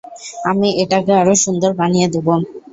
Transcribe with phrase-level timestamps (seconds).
[0.45, 2.27] আমি এটাকে আরো সুন্দর বানিয়ে দিব।